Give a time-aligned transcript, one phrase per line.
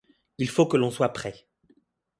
[0.39, 1.45] Il faut que l’on soit prêt.